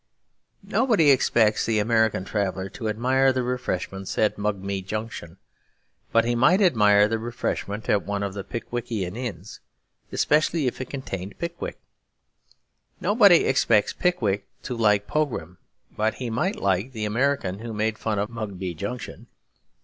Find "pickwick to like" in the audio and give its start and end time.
13.93-15.05